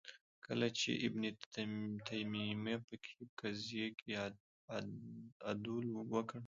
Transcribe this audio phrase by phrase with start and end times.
[0.45, 1.21] کله چې ابن
[2.09, 4.11] تیمیه فقهې قضیې کې
[5.51, 6.39] عدول وکړ